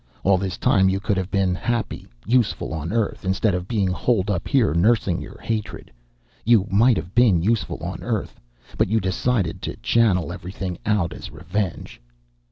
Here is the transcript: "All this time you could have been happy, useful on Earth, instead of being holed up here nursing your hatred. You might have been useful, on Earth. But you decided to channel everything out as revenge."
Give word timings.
"All 0.23 0.39
this 0.39 0.57
time 0.57 0.89
you 0.89 0.99
could 0.99 1.15
have 1.17 1.29
been 1.29 1.53
happy, 1.53 2.07
useful 2.25 2.73
on 2.73 2.91
Earth, 2.91 3.23
instead 3.23 3.53
of 3.53 3.67
being 3.67 3.89
holed 3.89 4.31
up 4.31 4.47
here 4.47 4.73
nursing 4.73 5.21
your 5.21 5.37
hatred. 5.39 5.91
You 6.43 6.65
might 6.71 6.97
have 6.97 7.13
been 7.13 7.43
useful, 7.43 7.77
on 7.83 8.01
Earth. 8.01 8.39
But 8.79 8.87
you 8.89 8.99
decided 8.99 9.61
to 9.61 9.75
channel 9.75 10.33
everything 10.33 10.79
out 10.87 11.13
as 11.13 11.29
revenge." 11.29 12.01